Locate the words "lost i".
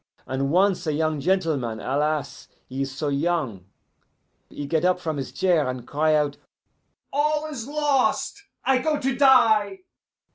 7.67-8.79